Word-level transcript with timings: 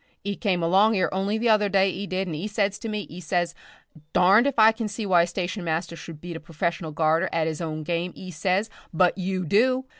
'E 0.23 0.35
came 0.35 0.63
along 0.63 0.95
'ere 0.97 1.13
only 1.13 1.37
the 1.37 1.47
other 1.47 1.69
day, 1.69 1.87
'e 1.91 2.07
did, 2.07 2.25
and 2.27 2.35
'e 2.35 2.47
says 2.47 2.79
to 2.79 2.89
me, 2.89 3.01
'e 3.07 3.19
says, 3.19 3.53
'darned 4.13 4.47
'f 4.47 4.55
I 4.57 4.71
can 4.71 4.87
see 4.87 5.05
why 5.05 5.21
a 5.21 5.27
station 5.27 5.63
master 5.63 5.95
should 5.95 6.19
beat 6.19 6.35
a 6.35 6.39
professional 6.39 6.91
gardener 6.91 7.29
at 7.31 7.45
'is 7.45 7.61
own 7.61 7.83
game,' 7.83 8.11
'e 8.15 8.31
says, 8.31 8.67
'but 8.91 9.15
you 9.19 9.45
do. 9.45 9.85